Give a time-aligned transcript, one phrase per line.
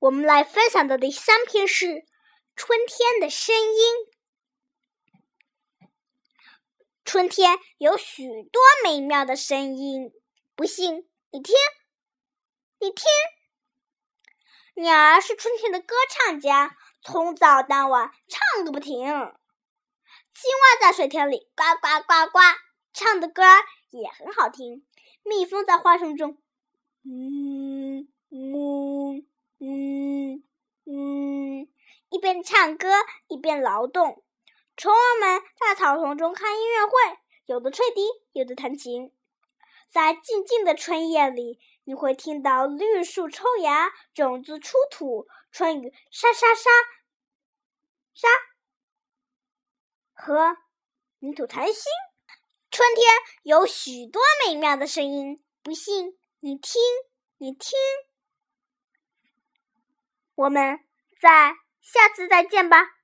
[0.00, 1.86] 我们来分享的第三篇是
[2.56, 3.94] 《春天的声音》。
[7.04, 10.10] 春天有许多美妙的声音，
[10.54, 11.54] 不信你听，
[12.78, 13.04] 你听。
[14.76, 19.04] 鸟儿是春天的歌唱家，从早到晚唱个不停。
[19.04, 22.38] 青蛙在水田里呱呱呱呱，
[22.94, 23.42] 唱的歌
[23.90, 24.86] 也很好听。
[25.24, 26.38] 蜜蜂在花丛中，
[27.04, 29.26] 嗯嗯
[29.62, 30.42] 嗯
[30.86, 31.68] 嗯，
[32.08, 32.88] 一边唱歌
[33.26, 34.22] 一边劳动。
[34.76, 36.92] 虫儿们在草丛中看音乐会，
[37.46, 39.12] 有的吹笛，有的弹琴。
[39.90, 46.70] 在静静的春夜里，你会听到绿树抽芽、种子出土、春雨沙沙沙
[48.14, 48.28] 沙
[50.12, 50.56] 和
[51.18, 51.82] 泥土弹心。
[52.70, 53.04] 春天
[53.42, 56.80] 有许多美妙的声音，不信你听，
[57.38, 57.76] 你听。
[60.36, 60.78] 我们
[61.20, 62.99] 在下次再见吧。